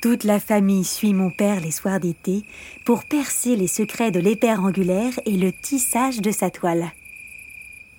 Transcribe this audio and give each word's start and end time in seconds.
Toute 0.00 0.24
la 0.24 0.38
famille 0.38 0.84
suit 0.84 1.14
mon 1.14 1.30
père 1.30 1.60
les 1.60 1.70
soirs 1.70 2.00
d'été 2.00 2.42
pour 2.84 3.04
percer 3.04 3.56
les 3.56 3.66
secrets 3.66 4.10
de 4.10 4.20
l'épère 4.20 4.62
angulaire 4.62 5.12
et 5.24 5.36
le 5.36 5.52
tissage 5.52 6.20
de 6.20 6.30
sa 6.30 6.50
toile. 6.50 6.92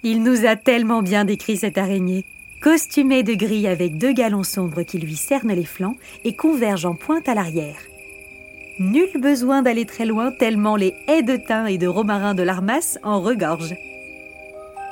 Il 0.03 0.21
nous 0.21 0.45
a 0.45 0.55
tellement 0.55 1.01
bien 1.01 1.25
décrit 1.25 1.57
cette 1.57 1.77
araignée, 1.77 2.23
costumée 2.61 3.23
de 3.23 3.33
gris 3.33 3.67
avec 3.67 3.97
deux 3.97 4.13
galons 4.13 4.43
sombres 4.43 4.83
qui 4.83 4.99
lui 4.99 5.15
cernent 5.15 5.53
les 5.53 5.65
flancs 5.65 5.97
et 6.23 6.35
convergent 6.35 6.85
en 6.85 6.93
pointe 6.93 7.27
à 7.27 7.33
l'arrière. 7.33 7.79
Nul 8.79 9.09
besoin 9.19 9.63
d'aller 9.63 9.85
très 9.85 10.05
loin 10.05 10.31
tellement 10.31 10.75
les 10.75 10.93
haies 11.07 11.23
de 11.23 11.35
thym 11.35 11.65
et 11.65 11.79
de 11.79 11.87
romarin 11.87 12.35
de 12.35 12.43
l'Armas 12.43 12.99
en 13.01 13.21
regorgent. 13.21 13.75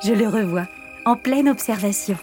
Je 0.04 0.12
le 0.12 0.28
revois, 0.28 0.68
en 1.06 1.16
pleine 1.16 1.50
observation. 1.50 2.18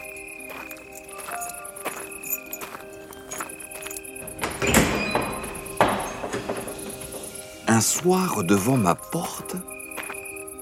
Un 7.75 7.81
soir 7.81 8.45
devant 8.45 8.77
ma 8.77 8.95
porte, 8.95 9.57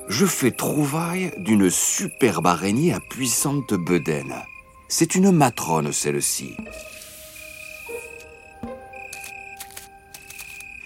je 0.09 0.25
fais 0.25 0.53
trouvaille 0.53 1.33
d'une 1.39 1.69
superbe 1.69 2.47
araignée 2.47 2.93
à 2.93 3.01
puissante 3.01 3.75
bedaine. 3.75 4.37
C'est 4.87 5.17
une 5.17 5.33
matrone 5.33 5.93
celle-ci. 5.93 6.57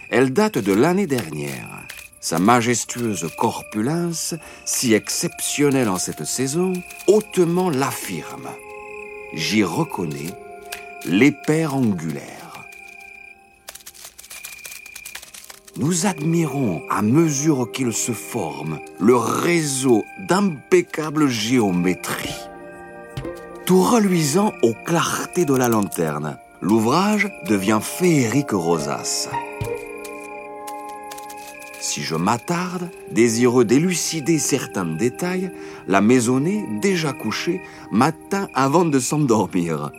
Elle 0.09 0.33
date 0.33 0.57
de 0.57 0.73
l'année 0.73 1.07
dernière. 1.07 1.83
Sa 2.23 2.39
majestueuse 2.39 3.29
corpulence, 3.37 4.35
si 4.65 4.95
exceptionnelle 4.95 5.91
en 5.91 5.99
cette 5.99 6.25
saison, 6.25 6.73
hautement 7.07 7.69
l'affirme. 7.69 8.49
J'y 9.35 9.63
reconnais 9.63 10.33
l'épère 11.05 11.75
angulaire. 11.75 12.44
Nous 15.77 16.07
admirons, 16.07 16.83
à 16.89 17.03
mesure 17.03 17.69
qu'il 17.73 17.93
se 17.93 18.13
forme, 18.13 18.79
le 19.01 19.17
réseau 19.17 20.05
d'impeccable 20.29 21.27
géométrie. 21.27 22.37
Tout 23.67 23.83
reluisant 23.83 24.53
aux 24.63 24.75
clartés 24.85 25.45
de 25.45 25.55
la 25.55 25.69
lanterne, 25.69 26.39
l'ouvrage 26.63 27.29
devient 27.49 27.81
féerique 27.83 28.53
rosace. 28.53 29.29
Si 31.81 32.03
je 32.03 32.15
m'attarde, 32.15 32.89
désireux 33.11 33.65
d'élucider 33.65 34.39
certains 34.39 34.87
détails, 34.87 35.51
la 35.89 36.01
maisonnée, 36.01 36.65
déjà 36.81 37.13
couchée, 37.13 37.61
m'atteint 37.91 38.49
avant 38.55 38.85
de 38.85 39.01
s'endormir. 39.01 39.91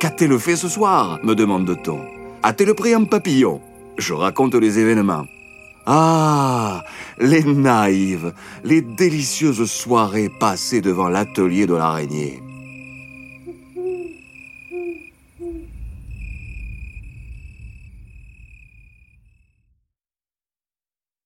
Qu'a-t-elle 0.00 0.38
fait 0.38 0.56
ce 0.56 0.68
soir 0.68 1.18
me 1.22 1.34
demande-t-on. 1.34 2.00
A-t-elle 2.42 2.74
pris 2.74 2.92
un 2.92 3.04
papillon 3.04 3.62
Je 3.98 4.14
raconte 4.14 4.54
les 4.54 4.78
événements. 4.78 5.26
Ah, 5.84 6.84
les 7.18 7.42
naïves, 7.42 8.32
les 8.62 8.80
délicieuses 8.80 9.64
soirées 9.64 10.28
passées 10.28 10.80
devant 10.80 11.08
l'atelier 11.08 11.66
de 11.66 11.74
l'araignée. 11.74 12.42